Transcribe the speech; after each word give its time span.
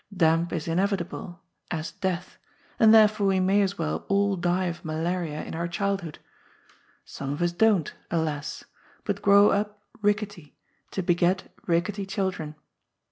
Damp 0.17 0.51
is 0.51 0.67
inevitable, 0.67 1.43
as 1.69 1.91
death, 1.91 2.39
and 2.79 2.91
therefore 2.91 3.27
we 3.27 3.39
may 3.39 3.61
as 3.61 3.77
well 3.77 4.03
all 4.07 4.35
die 4.35 4.65
of 4.65 4.83
malaria 4.83 5.43
in 5.43 5.53
our 5.53 5.67
childhood. 5.67 6.17
Some 7.05 7.31
of 7.31 7.39
us 7.39 7.51
don't, 7.51 7.93
alas!— 8.09 8.63
but 9.05 9.21
grow 9.21 9.51
up 9.51 9.79
rickety, 10.01 10.55
to 10.89 11.03
beget 11.03 11.53
rickety 11.67 12.07
children. 12.07 12.55